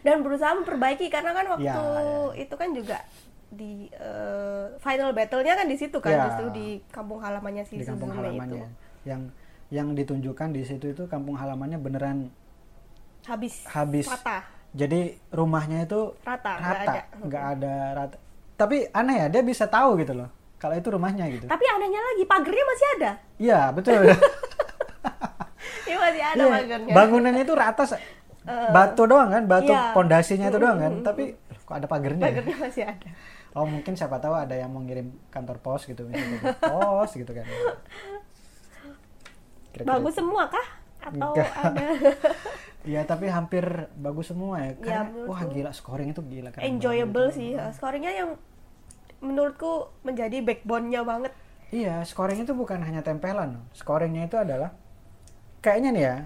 Dan 0.00 0.20
berusaha 0.20 0.52
memperbaiki 0.54 1.08
karena 1.08 1.32
kan 1.32 1.44
waktu 1.50 1.64
Ya, 1.64 1.76
ya. 1.76 2.28
itu 2.36 2.54
kan 2.54 2.68
juga 2.72 2.98
di 3.48 3.88
eh, 3.88 4.66
final 4.78 5.12
battle-nya 5.12 5.54
kan 5.54 5.64
di 5.64 5.76
situ 5.76 5.96
kan, 5.96 6.10
Ya. 6.10 6.22
justru 6.26 6.46
di 6.50 6.66
kampung 6.88 7.20
halamannya 7.20 7.64
si 7.64 7.78
di 7.78 7.84
kampung 7.84 8.10
halamannya 8.10 8.64
itu. 8.64 8.68
yang 9.04 9.22
yang 9.68 9.88
ditunjukkan 9.90 10.52
di 10.52 10.62
situ 10.62 10.90
itu 10.90 11.04
kampung 11.06 11.34
halamannya 11.34 11.76
beneran 11.76 12.28
Habis 13.24 13.64
Habis. 13.66 14.06
rata. 14.06 14.44
jadi 14.72 15.16
rumahnya 15.30 15.84
itu 15.84 16.12
Rata, 16.20 16.52
nggak 16.54 16.74
rata 16.74 16.92
ada. 16.92 17.02
nggak 17.22 17.44
ada 17.54 17.74
rata 17.94 18.16
tapi 18.54 18.86
aneh 18.88 19.16
ya 19.16 19.26
dia 19.28 19.42
bisa 19.42 19.66
tahu 19.66 19.96
gitu 19.96 20.14
loh 20.14 20.28
kalau 20.56 20.74
itu 20.74 20.88
rumahnya 20.88 21.26
gitu 21.28 21.44
Tapi 21.44 21.64
anehnya 21.66 22.00
lagi 22.00 22.24
pagernya 22.24 22.64
masih 22.64 22.86
ada. 22.94 23.10
iya 23.36 23.60
betul 23.68 24.00
Ya 25.84 25.96
masih 25.98 26.22
ada 26.24 26.38
Iya, 26.38 26.48
pagernya. 26.54 26.92
bangunannya 26.92 27.42
itu 27.42 27.54
rata 27.54 27.84
se- 27.84 28.00
batu 28.44 29.04
doang 29.04 29.28
kan 29.28 29.42
batu 29.44 29.68
Iya. 29.68 29.92
pondasinya 29.92 30.46
itu 30.46 30.56
doang 30.56 30.78
kan 30.78 30.92
tapi 31.02 31.32
kok 31.58 31.74
ada 31.74 31.86
pagernya 31.86 32.22
ya? 32.22 32.30
Pagernya 32.30 32.56
masih 32.58 32.84
ada. 32.86 33.08
oh 33.52 33.64
mungkin 33.64 33.92
siapa 33.92 34.16
tahu 34.18 34.34
ada 34.34 34.52
yang 34.52 34.68
mau 34.68 34.80
ngirim 34.80 35.14
kantor 35.28 35.56
pos 35.58 35.84
gitu 35.84 36.04
misalnya 36.04 36.52
pos 36.58 37.10
gitu 37.12 37.30
kan 37.30 37.44
Kira-kira 39.70 39.90
Bagus 39.92 40.14
semua 40.14 40.46
kah? 40.46 40.66
Atau 41.04 41.32
Enggak. 41.36 41.50
ada 41.54 41.86
Iya 42.90 43.00
tapi 43.02 43.32
hampir 43.32 43.64
bagus 43.96 44.28
semua 44.28 44.60
ya. 44.60 44.76
Karena 44.76 45.08
menurutku 45.08 45.30
wah 45.32 45.42
gila 45.44 45.72
scoring 45.72 46.12
itu 46.12 46.20
gila 46.20 46.48
keren 46.52 46.64
enjoyable 46.68 47.28
banget 47.28 47.36
sih. 47.36 47.50
gitu. 47.52 47.68
Scoringnya 47.72 48.12
yang 48.12 48.30
menurutku 49.20 49.72
menjadi 50.04 50.44
backbone-nya 50.44 51.00
banget. 51.00 51.32
Iya, 51.72 52.04
scoring 52.04 52.44
itu 52.44 52.52
bukan 52.52 52.84
hanya 52.84 53.00
tempelan. 53.00 53.64
Scoringnya 53.72 54.28
itu 54.28 54.36
adalah 54.36 54.76
kayaknya 55.58 55.90
nih 55.90 56.04
ya. 56.04 56.16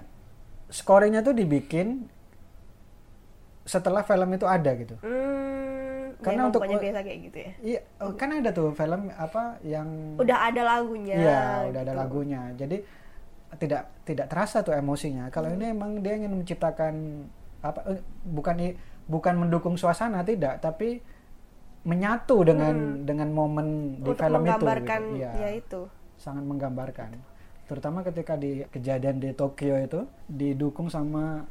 Scoringnya 0.67 1.23
tuh 1.23 1.31
dibikin 1.31 2.11
setelah 3.63 4.03
film 4.03 4.29
itu 4.33 4.43
ada 4.43 4.71
gitu. 4.75 4.99
Hmm, 4.99 6.17
Karena 6.19 6.49
untuk- 6.49 6.65
biasa 6.65 6.99
kayak 6.99 7.19
gitu 7.29 7.37
ya. 7.39 7.51
Iya, 7.61 7.79
oh, 8.01 8.11
kan 8.17 8.29
ada 8.35 8.51
tuh 8.51 8.73
film 8.73 9.07
apa 9.13 9.61
yang 9.63 9.87
Udah 10.19 10.51
ada 10.51 10.61
lagunya. 10.67 11.15
Iya, 11.15 11.41
udah 11.71 11.81
ada 11.81 11.93
gitu. 11.93 12.01
lagunya. 12.03 12.41
Jadi 12.59 12.77
tidak 13.57 13.89
tidak 14.03 14.27
terasa 14.27 14.61
tuh 14.61 14.71
emosinya. 14.71 15.27
Kalau 15.29 15.49
ini 15.49 15.71
emang 15.71 15.99
dia 15.99 16.13
ingin 16.13 16.29
menciptakan 16.31 17.25
apa 17.59 17.79
eh, 17.89 17.99
bukan 18.21 18.55
bukan 19.05 19.35
mendukung 19.35 19.73
suasana 19.73 20.21
tidak, 20.21 20.59
tapi 20.59 21.01
menyatu 21.81 22.43
dengan 22.43 23.01
dengan 23.01 23.31
momen 23.31 23.67
di 23.97 24.05
Hmm. 24.05 24.05
Untuk 24.05 24.19
film 24.19 24.29
itu. 24.29 24.35
menggambarkan 24.37 25.01
gitu. 25.07 25.17
Iya, 25.17 25.31
ya 25.33 25.49
itu. 25.55 25.81
sangat 26.15 26.43
menggambarkan. 26.43 27.09
Terutama 27.65 28.03
ketika 28.03 28.35
di 28.35 28.67
kejadian 28.67 29.17
di 29.17 29.31
Tokyo 29.31 29.77
itu 29.77 30.03
didukung 30.27 30.87
sama 30.87 31.47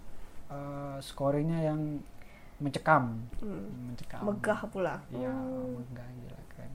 eh, 0.47 0.97
scoringnya 1.01 1.61
yang 1.63 1.99
mencekam, 2.59 3.21
Hmm. 3.39 3.69
mencekam. 3.87 4.23
Megah 4.25 4.61
pula. 4.67 4.97
Iya, 5.09 5.29
Hmm, 5.29 5.79
megah 5.79 6.09
gila 6.11 6.41
keren. 6.49 6.73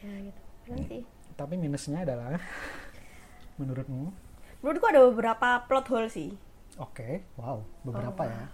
ya 0.00 0.14
gitu. 0.22 0.40
Keren 0.62 0.80
sih. 0.84 1.02
Tapi 1.34 1.54
minusnya 1.54 2.02
adalah 2.02 2.38
menurutmu 3.58 4.10
Menurutku 4.64 4.88
ada 4.88 5.04
beberapa 5.04 5.48
plot 5.68 5.86
hole 5.92 6.08
sih. 6.08 6.32
Oke, 6.80 7.20
wow, 7.36 7.60
beberapa 7.84 8.16
Oh, 8.16 8.26
ya. 8.26 8.44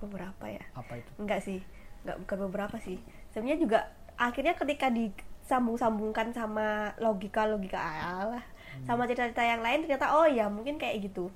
Beberapa 0.00 0.44
ya. 0.48 0.64
Apa 0.72 0.96
itu? 0.96 1.10
Enggak 1.20 1.44
sih. 1.44 1.60
Enggak 2.00 2.16
bukan 2.24 2.38
beberapa 2.48 2.76
sih. 2.80 2.96
Sebenarnya 3.28 3.60
juga 3.60 3.78
akhirnya 4.16 4.56
ketika 4.56 4.88
disambung-sambungkan 4.88 6.32
sama 6.32 6.96
logika-logika 6.96 7.76
Allah, 7.76 8.40
Hmm. 8.70 8.86
sama 8.86 9.04
cerita-cerita 9.04 9.42
yang 9.42 9.60
lain 9.60 9.82
ternyata 9.82 10.14
oh 10.14 10.24
ya 10.24 10.48
mungkin 10.48 10.80
kayak 10.80 11.04
gitu. 11.04 11.28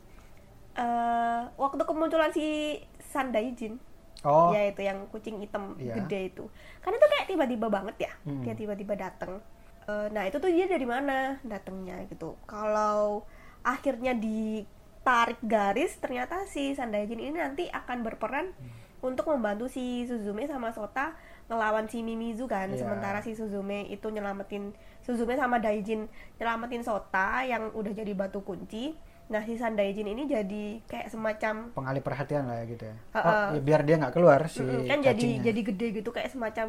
eh 0.75 1.41
waktu 1.55 1.85
kemunculan 1.85 2.33
si 2.33 2.81
Sandaijin, 2.99 3.79
Oh, 4.25 4.51
ya 4.51 4.67
itu 4.67 4.81
yang 4.81 5.07
kucing 5.07 5.39
hitam 5.39 5.77
Iya. 5.77 6.01
gede 6.01 6.33
itu. 6.33 6.45
Kan 6.81 6.91
itu 6.91 7.07
kayak 7.07 7.29
tiba-tiba 7.29 7.69
banget 7.69 8.09
ya. 8.09 8.13
Hmm. 8.25 8.41
Dia 8.41 8.57
tiba-tiba 8.57 8.97
datang. 8.97 9.39
Eh, 9.85 10.09
nah, 10.11 10.25
itu 10.25 10.35
tuh 10.35 10.49
dia 10.49 10.65
dari 10.65 10.83
mana 10.83 11.37
datangnya 11.45 12.03
gitu. 12.09 12.35
Kalau 12.43 13.23
akhirnya 13.65 14.13
ditarik 14.13 15.41
garis 15.41 15.97
ternyata 15.99 16.45
si 16.45 16.73
Sandaijin 16.73 17.19
ini 17.19 17.35
nanti 17.35 17.67
akan 17.67 18.05
berperan 18.05 18.53
Hmm. 18.53 18.71
untuk 19.05 19.29
membantu 19.29 19.69
si 19.69 20.05
Suzume 20.05 20.45
sama 20.45 20.71
Sota 20.71 21.13
ngelawan 21.45 21.85
si 21.85 22.01
Mimizu 22.01 22.49
kan. 22.49 22.73
Iya. 22.73 22.81
Sementara 22.81 23.21
si 23.21 23.33
Suzume 23.33 23.85
itu 23.85 24.09
nyelamatin 24.09 24.73
Suzume 25.01 25.37
sama 25.37 25.61
Daijin 25.61 26.09
nyelamatin 26.37 26.81
Sota 26.81 27.45
yang 27.45 27.69
udah 27.73 27.93
jadi 27.93 28.13
batu 28.13 28.41
kunci. 28.41 28.97
Nah, 29.25 29.41
si 29.41 29.57
Sandaijin 29.57 30.05
ini 30.05 30.25
jadi 30.25 30.81
kayak 30.85 31.09
semacam 31.09 31.73
pengalih 31.73 32.01
perhatian 32.01 32.45
lah 32.45 32.61
ya 32.61 32.65
gitu 32.65 32.85
ya. 32.85 32.97
Ha-ha. 33.13 33.29
Oh, 33.29 33.49
ya 33.57 33.61
biar 33.61 33.81
dia 33.83 33.97
nggak 33.97 34.13
keluar 34.13 34.41
si 34.49 34.61
kan 34.61 35.01
jadi 35.01 35.17
cacingnya. 35.17 35.45
jadi 35.45 35.61
gede 35.65 35.87
gitu 35.97 36.09
kayak 36.09 36.29
semacam 36.29 36.69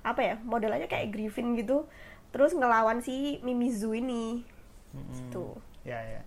apa 0.00 0.20
ya 0.22 0.34
modelnya 0.40 0.86
kayak 0.86 1.08
Griffin 1.08 1.56
gitu 1.56 1.88
terus 2.30 2.52
ngelawan 2.52 3.00
si 3.00 3.40
Mimizu 3.40 3.92
ini 3.92 4.44
Mm-mm. 4.92 5.12
gitu 5.16 5.56
Ya 5.86 5.98
ya. 6.02 6.20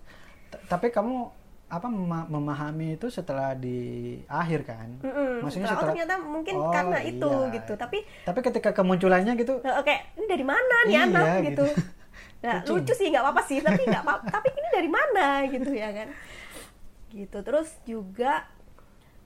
T- 0.48 0.62
Tapi 0.66 0.88
kamu 0.88 1.28
apa 1.68 1.86
mema- 1.86 2.26
memahami 2.26 2.96
itu 2.96 3.06
setelah 3.06 3.54
di 3.54 3.78
akhir 4.26 4.66
kan? 4.66 4.88
Mm-mm, 4.98 5.44
Maksudnya 5.44 5.68
setelah, 5.68 5.70
oh 5.70 5.70
setelah 5.70 5.86
ternyata 5.94 6.14
mungkin 6.18 6.54
Oh, 6.56 6.72
karena 6.74 6.98
itu 7.00 7.30
iya. 7.30 7.54
gitu 7.54 7.72
tapi 7.76 7.98
Tapi 8.24 8.40
ketika 8.42 8.70
kemunculannya 8.72 9.32
gitu, 9.36 9.60
eh, 9.60 9.80
kayak 9.80 10.02
ini 10.16 10.26
dari 10.26 10.42
mana 10.42 10.76
nih 10.82 10.94
Iya, 10.96 11.02
anak 11.06 11.26
gitu. 11.44 11.46
gitu 11.46 11.66
nah 12.40 12.64
lucu 12.64 12.88
sih 12.90 13.06
nggak 13.06 13.20
apa-apa 13.20 13.42
sih 13.44 13.60
tapi 13.60 13.84
nggak 13.84 14.00
apa 14.00 14.24
tapi 14.26 14.48
ini 14.48 14.68
dari 14.72 14.88
mana 14.88 15.44
gitu 15.44 15.70
ya 15.70 15.92
kan 15.92 16.08
gitu 17.12 17.38
terus 17.44 17.68
juga 17.84 18.48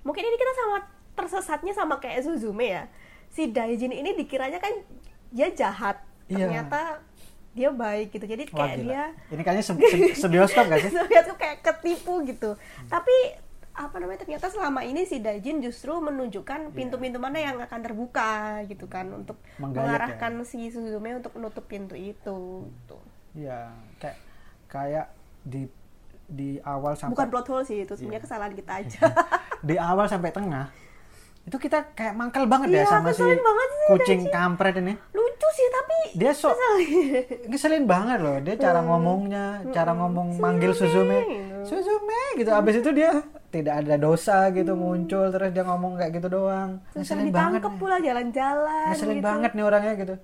mungkin 0.03 0.19
ini 0.21 0.35
kita 0.35 0.53
sama 0.53 0.77
tersesatnya 1.15 1.71
sama 1.71 1.95
kayak 1.97 2.27
Suzume 2.27 2.67
ya 2.67 2.85
si 3.31 3.49
Daijin 3.49 3.95
ini 3.95 4.19
dikiranya 4.19 4.59
kan 4.59 4.75
dia 5.31 5.47
jahat 5.49 6.03
Iya. 6.25 6.43
ternyata 6.43 7.05
dia 7.55 7.71
baik 7.71 8.11
gitu 8.11 8.27
jadi 8.27 8.43
wah 8.49 8.67
kayak 8.67 8.77
gila. 8.77 8.85
dia 8.85 9.05
Ini 9.31 9.41
kayaknya 9.41 9.65
se- 9.65 9.79
se- 9.79 10.15
sebioskop 10.19 10.67
gak 10.67 10.81
sih? 10.81 10.91
Tuh 11.31 11.37
kayak 11.37 11.59
ketipu 11.63 12.21
gitu 12.23 12.59
tapi 12.87 13.15
apa 13.73 13.97
namanya 13.97 14.21
ternyata 14.21 14.47
selama 14.47 14.83
ini 14.83 15.03
si 15.03 15.19
Daijin 15.19 15.59
justru 15.59 15.91
menunjukkan 15.97 16.71
pintu-pintu 16.71 17.19
mana 17.19 17.39
yang 17.39 17.59
akan 17.59 17.81
terbuka 17.81 18.35
gitu 18.65 18.87
kan 18.87 19.07
untuk 19.09 19.35
Menggayat 19.57 19.75
ya. 19.75 19.79
mengarahkan 19.81 20.33
si 20.45 20.69
Suzume 20.69 21.11
untuk 21.13 21.33
menutup 21.33 21.65
pintu 21.65 21.95
itu 21.95 22.39
gitu. 22.65 22.97
Iya, 23.35 23.75
kayak 23.99 24.19
kayak 24.69 25.07
di 25.43 25.67
di 26.25 26.57
awal 26.61 26.95
sampai 26.95 27.13
bukan 27.13 27.29
plot 27.29 27.47
hole 27.49 27.65
sih 27.65 27.83
itu 27.83 27.93
sebenarnya 27.93 28.17
Iya. 28.17 28.25
kesalahan 28.25 28.55
kita 28.55 28.73
aja 28.77 28.99
di 29.69 29.75
awal 29.77 30.07
sampai 30.07 30.31
tengah 30.31 30.71
itu 31.43 31.57
kita 31.59 31.93
kayak 31.93 32.15
mangkel 32.15 32.47
banget 32.47 32.73
ya 32.73 32.81
Iya, 32.81 32.87
sama 32.89 33.11
si 33.11 33.21
banget 33.21 33.69
sih 33.71 33.87
kucing 33.91 34.21
kampret 34.31 34.75
ini. 34.79 34.95
Lucu 35.35 35.49
sih 35.51 35.67
tapi 35.69 35.97
Dia 36.15 36.31
sok 36.31 36.55
keselin. 36.55 36.89
ngeselin 37.51 37.85
banget 37.85 38.19
loh. 38.23 38.39
Dia 38.39 38.55
cara 38.55 38.81
ngomongnya 38.81 39.45
cara 39.69 39.91
ngomong 39.93 40.39
manggil 40.39 40.71
Suzume. 40.71 41.27
gitu. 41.27 41.75
Suzume 41.75 42.21
gitu. 42.39 42.51
Abis 42.51 42.79
itu 42.79 42.91
dia 42.95 43.19
tidak 43.51 43.83
ada 43.83 43.95
dosa 43.97 44.51
gitu 44.51 44.75
muncul 44.75 45.27
terus 45.29 45.51
dia 45.51 45.63
ngomong 45.63 45.99
kayak 45.99 46.13
gitu 46.15 46.29
doang. 46.29 46.79
Terus 46.91 47.11
ngeselin 47.11 47.31
banget 47.31 47.63
pula 47.77 47.97
jalan-jalan 47.99 48.87
ngeselin 48.91 49.19
gitu. 49.19 49.27
banget 49.27 49.51
nih 49.53 49.65
orangnya 49.65 49.93
gitu. 49.97 50.15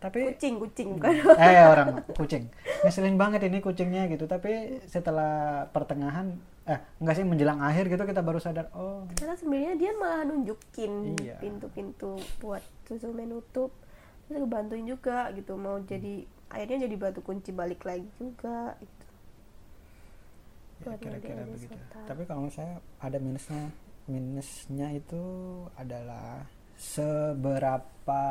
Tapi 0.00 0.32
kucing 0.32 0.54
kucing 0.56 0.88
bukan 0.96 1.12
eh 1.36 1.60
orang 1.62 1.88
kucing. 2.12 2.44
Ngeselin 2.84 3.16
banget 3.16 3.40
ini 3.44 3.58
kucingnya 3.60 4.08
gitu. 4.08 4.24
Tapi 4.24 4.80
setelah 4.84 5.64
pertengahan 5.68 6.36
eh 6.64 6.76
enggak 7.00 7.16
sih 7.16 7.24
menjelang 7.24 7.60
akhir 7.60 7.88
gitu 7.88 8.04
kita 8.04 8.20
baru 8.20 8.36
sadar 8.36 8.68
oh. 8.72 9.08
Karena 9.16 9.32
sebenarnya 9.34 9.74
dia 9.76 9.92
malah 9.96 10.24
nunjukin 10.24 11.16
Iya. 11.16 11.36
pintu-pintu 11.40 12.20
buat 12.38 12.60
Suzume 12.84 13.24
nutup 13.24 13.72
terus 14.30 14.46
bantuin 14.46 14.86
juga 14.86 15.26
gitu 15.34 15.58
mau 15.58 15.82
jadi 15.82 16.22
akhirnya 16.50 16.86
jadi 16.86 16.96
batu 16.96 17.20
kunci 17.20 17.50
balik 17.50 17.82
lagi 17.82 18.06
juga 18.14 18.78
gitu. 18.78 19.04
ya 20.86 20.94
kira-kira 20.96 21.42
begitu. 21.50 21.74
tapi 22.06 22.22
kalau 22.30 22.46
saya 22.48 22.78
ada 23.02 23.18
minusnya 23.18 23.74
minusnya 24.06 24.88
itu 24.94 25.22
adalah 25.74 26.46
seberapa 26.78 28.24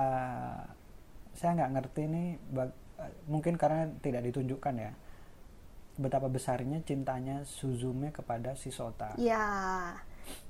saya 1.36 1.52
nggak 1.56 1.72
ngerti 1.78 2.02
nih 2.08 2.28
bag- 2.56 2.80
mungkin 3.28 3.56
karena 3.60 3.88
tidak 4.00 4.24
ditunjukkan 4.32 4.76
ya 4.76 4.92
betapa 6.00 6.32
besarnya 6.32 6.80
cintanya 6.88 7.44
Suzume 7.44 8.16
kepada 8.16 8.56
si 8.56 8.72
Sota. 8.72 9.20
Ya 9.20 9.44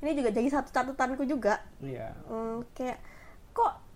ini 0.06 0.14
juga 0.14 0.30
jadi 0.30 0.46
satu 0.46 0.70
catatanku 0.70 1.26
juga. 1.26 1.58
Iya. 1.82 2.14
Hmm, 2.30 2.62
kayak 2.78 3.02
kok 3.52 3.89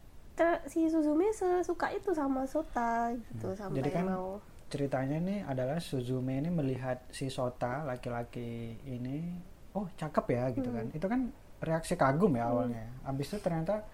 si 0.74 0.89
Suzume 0.89 1.30
sesuka 1.30 1.94
itu 1.94 2.10
sama 2.12 2.50
Sota 2.50 3.13
gitu 3.13 3.53
sampai 3.53 3.77
Hmm. 3.77 3.77
Jadi 3.77 3.89
kan 3.94 4.06
mau 4.10 4.42
ceritanya 4.65 5.22
ini 5.22 5.36
adalah 5.46 5.77
Suzume 5.77 6.42
ini 6.42 6.50
melihat 6.50 6.98
si 7.13 7.30
Sota 7.30 7.86
laki-laki 7.86 8.74
ini 8.89 9.38
oh 9.77 9.86
cakep 9.94 10.25
ya 10.34 10.44
gitu 10.50 10.74
kan. 10.74 10.86
Itu 10.89 11.06
kan 11.06 11.30
reaksi 11.62 11.94
kagum 11.94 12.34
ya 12.34 12.50
awalnya. 12.50 12.89
Habis 13.06 13.30
itu 13.30 13.38
ternyata 13.38 13.86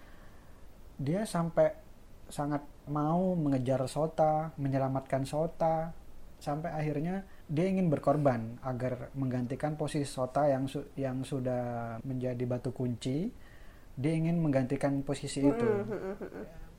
dia 0.96 1.28
sampai 1.28 1.68
sangat 2.32 2.64
mau 2.88 3.36
mengejar 3.36 3.84
Sota 3.84 4.48
menyelamatkan 4.56 5.28
Sota 5.28 5.92
sampai 6.40 6.72
akhirnya 6.72 7.28
dia 7.44 7.68
ingin 7.68 7.92
berkorban 7.92 8.56
agar 8.64 9.12
menggantikan 9.12 9.76
posisi 9.76 10.08
Sota 10.08 10.48
yang 10.48 10.64
su- 10.64 10.88
yang 10.96 11.20
sudah 11.20 12.00
menjadi 12.00 12.40
batu 12.48 12.72
kunci. 12.72 13.28
Dia 14.00 14.16
ingin 14.16 14.40
menggantikan 14.40 15.04
posisi 15.04 15.44
itu 15.44 15.68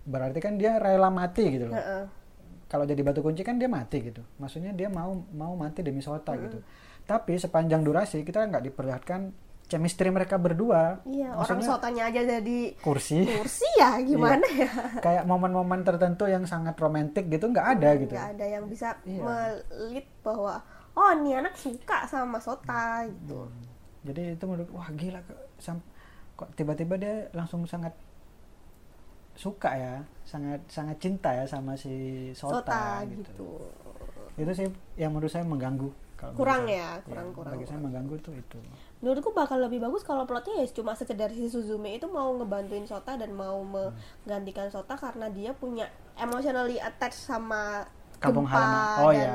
berarti 0.03 0.39
kan 0.39 0.55
dia 0.55 0.77
rela 0.77 1.09
mati 1.09 1.43
gitu 1.49 1.67
loh. 1.67 1.77
Heeh. 1.77 2.05
kalau 2.65 2.87
jadi 2.87 3.03
batu 3.03 3.19
kunci 3.19 3.43
kan 3.43 3.59
dia 3.59 3.67
mati 3.67 3.99
gitu. 3.99 4.23
Maksudnya 4.39 4.71
dia 4.71 4.87
mau 4.87 5.11
mau 5.35 5.53
mati 5.53 5.83
demi 5.83 5.99
Sota 5.99 6.31
gitu. 6.35 6.63
Tapi 7.03 7.35
sepanjang 7.35 7.83
durasi 7.83 8.23
kita 8.23 8.47
nggak 8.47 8.63
diperlihatkan 8.63 9.35
chemistry 9.67 10.07
mereka 10.07 10.39
berdua. 10.39 11.03
Iya 11.03 11.35
orang 11.35 11.59
sotanya 11.59 12.07
aja 12.07 12.23
jadi 12.23 12.75
kursi. 12.79 13.27
kursi 13.27 13.67
ya 13.75 13.99
gimana 14.07 14.47
ya? 14.47 14.71
Kayak 14.99 15.27
momen-momen 15.27 15.83
tertentu 15.83 16.27
yang 16.27 16.47
sangat 16.47 16.75
romantis 16.75 17.23
gitu 17.23 17.51
nggak 17.51 17.67
ada 17.75 17.89
gitu. 17.99 18.15
nggak 18.15 18.39
ada 18.39 18.45
yang 18.47 18.63
bisa 18.71 18.95
Iya. 19.03 19.19
melit 19.19 20.07
bahwa 20.23 20.63
oh 20.95 21.11
nih 21.19 21.43
anak 21.43 21.59
suka 21.59 22.07
sama 22.07 22.39
Sota 22.39 23.03
gitu. 23.03 23.51
Jadi 24.07 24.39
itu 24.39 24.43
menurut 24.47 24.71
wah 24.71 24.87
gila 24.91 25.19
kok 26.35 26.49
tiba-tiba 26.55 26.95
dia 26.95 27.27
langsung 27.31 27.67
sangat 27.67 27.91
suka 29.41 29.73
ya 29.73 29.95
sangat 30.21 30.61
sangat 30.69 31.01
cinta 31.01 31.33
ya 31.33 31.43
sama 31.43 31.73
si 31.73 31.89
Sota, 32.31 32.61
Sota 32.61 32.83
gitu. 33.09 33.25
gitu 33.25 33.49
itu 34.37 34.51
sih 34.53 34.67
yang 34.95 35.11
menurut 35.11 35.33
saya 35.33 35.41
mengganggu 35.43 35.89
kalau 36.15 36.37
Kurang 36.37 36.69
saya. 36.69 36.77
ya, 36.77 36.89
kurang- 37.01 37.33
kurang. 37.33 37.53
bagi 37.57 37.65
saya 37.65 37.81
mengganggu 37.81 38.15
tuh 38.21 38.33
itu 38.37 38.61
menurutku 39.01 39.33
bakal 39.33 39.57
lebih 39.57 39.81
bagus 39.81 40.05
kalau 40.05 40.29
plotnya 40.29 40.61
ya 40.61 40.69
cuma 40.69 40.93
sekedar 40.93 41.33
si 41.33 41.49
Suzume 41.49 41.97
itu 41.97 42.05
mau 42.05 42.29
ngebantuin 42.37 42.85
Sota 42.85 43.17
dan 43.17 43.33
mau 43.33 43.57
menggantikan 43.65 44.69
Sota 44.69 44.93
karena 44.93 45.33
dia 45.33 45.57
punya 45.57 45.89
emotionally 46.13 46.77
attached 46.77 47.17
sama 47.17 47.89
kampung 48.21 48.45
gempa 48.45 48.53
halaman 48.53 49.01
oh 49.01 49.11
dan 49.11 49.17
ya 49.17 49.33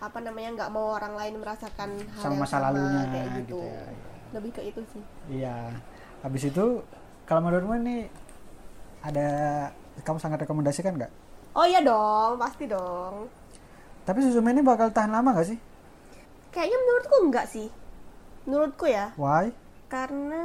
apa 0.00 0.18
namanya 0.22 0.50
nggak 0.54 0.70
mau 0.70 0.94
orang 0.94 1.18
lain 1.18 1.34
merasakan 1.42 1.90
hal 1.98 2.22
sama 2.22 2.32
yang 2.32 2.40
masa 2.40 2.50
sama 2.56 2.64
lalunya 2.70 3.02
kayak 3.10 3.28
gitu, 3.42 3.42
gitu 3.42 3.58
ya. 3.66 3.82
lebih 4.30 4.50
ke 4.54 4.62
itu 4.62 4.80
sih 4.94 5.02
iya 5.28 5.56
habis 6.22 6.42
itu 6.46 6.64
kalau 7.26 7.40
menurutmu 7.42 7.74
ini 7.82 7.96
ada 9.00 9.28
kamu 10.00 10.18
sangat 10.20 10.44
rekomendasikan 10.44 10.96
nggak? 10.96 11.12
Oh 11.52 11.66
iya 11.66 11.80
dong 11.80 12.36
pasti 12.36 12.64
dong. 12.64 13.26
Tapi 14.04 14.18
Suzume 14.20 14.50
ini 14.50 14.60
bakal 14.60 14.90
tahan 14.90 15.10
lama 15.10 15.32
nggak 15.32 15.48
sih? 15.48 15.58
Kayaknya 16.50 16.78
menurutku 16.78 17.16
enggak 17.22 17.46
sih. 17.46 17.68
Menurutku 18.44 18.86
ya. 18.86 19.12
Why? 19.16 19.52
Karena 19.90 20.42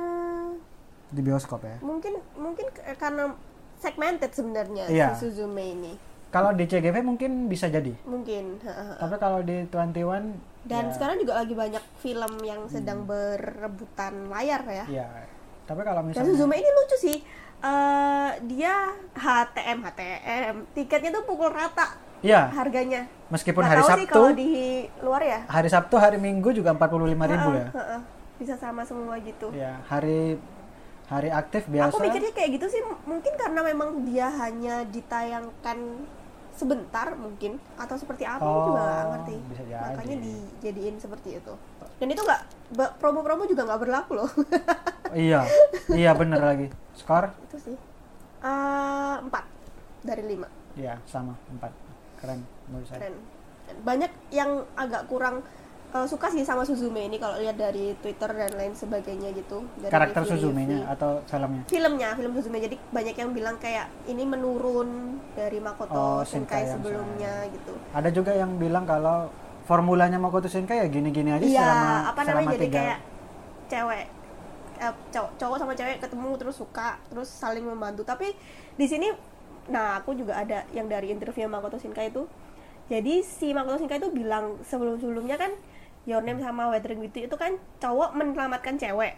di 1.06 1.22
bioskop 1.22 1.62
ya? 1.64 1.78
mungkin 1.80 2.18
mungkin 2.36 2.66
karena 2.98 3.32
segmented 3.78 4.34
sebenarnya 4.34 4.90
Iya. 4.90 5.14
si 5.16 5.30
Suzume 5.30 5.62
ini. 5.64 5.94
Kalau 6.34 6.52
di 6.52 6.68
CGV 6.68 7.00
mungkin 7.00 7.48
bisa 7.48 7.72
jadi. 7.72 7.94
Mungkin 8.04 8.60
tapi 9.00 9.16
kalau 9.16 9.40
di 9.40 9.64
21 9.70 10.36
dan 10.66 10.90
ya, 10.90 10.92
sekarang 10.92 11.22
juga 11.22 11.38
lagi 11.38 11.54
banyak 11.54 11.84
film 12.02 12.34
yang 12.42 12.66
sedang 12.68 13.06
Hmm. 13.06 13.10
berebutan 13.10 14.28
layar 14.28 14.66
ya. 14.66 14.86
Ya 14.90 15.08
tapi 15.66 15.82
kalau 15.82 16.02
dan 16.02 16.10
misalnya 16.10 16.34
Suzume 16.34 16.56
ini 16.58 16.70
lucu 16.70 16.98
sih 17.00 17.18
Eh, 17.62 18.32
dia 18.46 18.76
HTM 19.16 19.80
HTM 19.82 20.56
tiketnya 20.72 21.10
tuh 21.10 21.24
pukul 21.26 21.50
rata 21.50 21.98
ya 22.22 22.46
harganya 22.52 23.10
meskipun 23.28 23.66
Nggak 23.66 23.72
hari 23.72 23.82
tahu 23.82 23.88
sih 23.88 23.94
Sabtu 24.06 24.14
kalau 24.14 24.32
di 24.32 24.50
luar 25.02 25.22
ya 25.22 25.40
hari 25.46 25.70
Sabtu 25.70 25.96
hari 25.96 26.18
Minggu 26.18 26.54
juga 26.54 26.74
45.000 26.74 27.10
ribu 27.26 27.50
Heeh, 27.50 27.58
ya 27.58 27.68
heeh. 27.74 28.02
bisa 28.38 28.54
sama 28.56 28.86
semua 28.86 29.18
gitu 29.18 29.50
ya 29.50 29.82
hari 29.86 30.38
hari 31.06 31.30
aktif 31.30 31.66
biasa 31.66 31.90
Aku 31.90 32.02
mikirnya 32.02 32.34
kayak 32.34 32.50
gitu 32.54 32.68
sih 32.70 32.82
mungkin 33.06 33.34
karena 33.34 33.62
memang 33.62 34.04
dia 34.04 34.30
hanya 34.30 34.86
ditayangkan 34.86 35.78
sebentar 36.56 37.14
mungkin 37.14 37.60
atau 37.76 37.94
seperti 37.94 38.24
apa 38.24 38.40
aku 38.40 38.60
juga 38.72 38.84
Oh, 38.86 39.04
ngerti. 39.12 39.36
bisa 39.52 39.64
jadi. 39.68 39.92
Makanya 39.92 40.18
dijadiin 40.24 40.96
seperti 40.98 41.30
itu. 41.36 41.54
Dan 42.00 42.08
itu 42.08 42.22
nggak 42.24 42.42
promo-promo 42.96 43.44
juga 43.44 43.68
nggak 43.68 43.82
berlaku 43.84 44.12
loh. 44.16 44.30
iya 45.16 45.42
iya 45.92 46.12
bener 46.14 46.40
lagi. 46.44 46.68
Skor? 46.94 47.32
Itu 47.50 47.58
sih. 47.58 47.76
Eh, 48.46 49.16
empat 49.24 49.46
dari 50.06 50.24
lima. 50.28 50.48
Ya 50.76 51.00
sama 51.08 51.34
empat. 51.50 51.72
Keren 52.22 52.44
menurut 52.70 52.88
saya. 52.92 53.00
Keren. 53.08 53.16
Banyak 53.82 54.12
yang 54.30 54.62
agak 54.78 55.10
kurang 55.10 55.42
eh, 55.96 56.06
suka 56.06 56.28
sih 56.30 56.44
sama 56.46 56.62
Suzume 56.68 57.08
ini 57.08 57.18
kalau 57.18 57.40
lihat 57.40 57.58
dari 57.58 57.96
Twitter 58.04 58.30
dan 58.30 58.52
lain 58.54 58.76
sebagainya 58.76 59.32
gitu. 59.34 59.66
Dari 59.82 59.90
karakter. 59.90 60.22
Suzume-nya 60.28 60.86
atau 60.92 61.24
filmnya? 61.26 61.64
Filmnya 61.66 62.10
film 62.14 62.32
Suzume. 62.36 62.60
Jadi 62.62 62.76
banyak 62.94 63.16
yang 63.18 63.32
bilang 63.32 63.56
kayak 63.58 63.90
ini 64.06 64.28
menurun 64.28 65.18
dari 65.34 65.58
Makoto 65.64 65.96
Oh, 65.96 66.22
Shinkai 66.22 66.28
Shinkai 66.28 66.62
yang 66.68 66.76
sebelumnya 66.78 67.34
gitu. 67.50 67.74
Ada 67.96 68.10
juga 68.12 68.32
yang 68.36 68.60
bilang 68.62 68.86
kalau 68.86 69.32
formulanya 69.66 70.22
Makoto 70.22 70.46
Shinkai 70.46 70.86
ya 70.86 70.88
gini-gini 70.88 71.34
aja 71.34 71.42
iya 71.42 71.58
selama 71.66 71.90
apa 72.14 72.22
selama 72.22 72.30
namanya 72.38 72.54
jadi 72.54 72.66
tiga 72.70 72.80
kayak 72.80 73.00
cewek 73.66 74.06
eh, 74.78 74.96
cowok, 75.12 75.32
cowok 75.38 75.58
sama 75.60 75.74
cewek 75.74 75.98
ketemu 76.00 76.30
terus 76.38 76.56
suka 76.56 77.00
terus 77.08 77.30
saling 77.30 77.64
membantu. 77.64 78.04
Tapi 78.04 78.34
di 78.76 78.86
sini 78.86 79.10
nah 79.66 79.98
aku 79.98 80.14
juga 80.14 80.38
ada 80.38 80.62
yang 80.72 80.86
dari 80.86 81.10
interview 81.10 81.50
Makoto 81.50 81.82
Shinkai 81.82 82.14
itu. 82.14 82.30
Jadi 82.86 83.26
si 83.26 83.50
Makoto 83.52 83.82
Shinkai 83.82 83.98
itu 83.98 84.14
bilang 84.14 84.62
sebelum 84.62 85.02
sebelumnya 85.02 85.42
kan 85.42 85.52
Your 86.06 86.22
Name 86.22 86.38
sama 86.38 86.70
Weathering 86.70 87.02
with 87.02 87.18
You 87.18 87.26
itu 87.26 87.34
kan 87.34 87.58
cowok 87.82 88.14
menyelamatkan 88.14 88.78
cewek. 88.78 89.18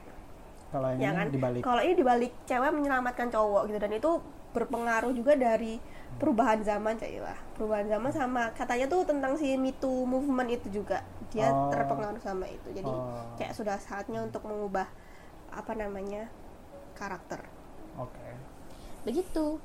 Kalau 0.72 0.88
ini 0.96 1.04
ya 1.04 1.12
kan? 1.16 1.28
dibalik. 1.32 1.62
Kalau 1.64 1.82
ini 1.84 1.94
dibalik 1.96 2.32
cewek 2.48 2.72
menyelamatkan 2.72 3.28
cowok 3.28 3.68
gitu. 3.68 3.80
Dan 3.80 3.92
itu 3.96 4.12
berpengaruh 4.56 5.12
juga 5.12 5.36
dari 5.36 5.80
perubahan 6.18 6.64
zaman 6.66 6.98
cailah 6.98 7.36
perubahan 7.54 7.86
zaman 7.86 8.10
sama 8.10 8.50
katanya 8.58 8.90
tuh 8.90 9.06
tentang 9.06 9.38
si 9.38 9.54
Me 9.60 9.76
Too 9.76 10.08
movement 10.08 10.50
itu 10.50 10.82
juga. 10.82 11.04
Dia 11.30 11.52
Oh. 11.52 11.68
terpengaruh 11.68 12.24
sama 12.24 12.48
itu. 12.48 12.72
Jadi 12.72 12.88
Oh. 12.88 13.36
kayak 13.36 13.52
sudah 13.52 13.76
saatnya 13.78 14.24
untuk 14.24 14.48
mengubah 14.48 14.88
apa 15.58 15.74
namanya 15.74 16.30
karakter. 16.94 17.42
Oke. 17.98 18.28
Begitu. 19.04 19.58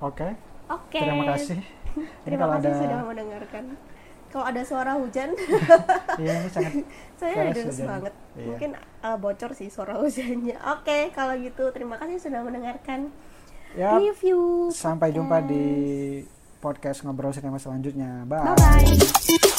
Oke. 0.00 0.28
Oke. 0.72 1.00
Terima 1.00 1.24
kasih. 1.36 1.60
Ini 1.96 2.04
terima 2.24 2.46
kasih 2.56 2.68
ada 2.72 2.80
sudah 2.80 3.00
mendengarkan. 3.04 3.64
Kalau 4.26 4.44
ada 4.44 4.62
suara 4.64 4.92
hujan. 5.00 5.32
Iya 6.20 6.32
ini 6.40 6.48
sangat 6.48 6.72
saya 7.20 7.52
hujan. 7.52 7.68
banget. 7.88 8.14
Iya. 8.36 8.44
mungkin 8.48 8.70
uh, 9.04 9.16
bocor 9.20 9.50
sih 9.52 9.68
suara 9.68 10.00
hujannya. 10.00 10.56
Oke 10.76 11.12
kalau 11.12 11.36
gitu 11.40 11.68
terima 11.72 12.00
kasih 12.00 12.20
sudah 12.20 12.40
mendengarkan. 12.40 13.12
Ya 13.76 13.96
review 14.00 14.72
sampai 14.72 15.12
jumpa 15.12 15.44
podcast. 15.44 15.48
di 15.52 15.64
podcast. 16.60 16.98
ngobrol 17.04 17.32
sinema 17.36 17.60
selanjutnya. 17.60 18.24
Bye. 18.24 18.44
Bye 18.44 18.56
bye 18.56 19.55